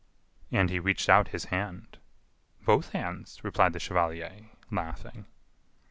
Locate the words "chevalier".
3.79-4.49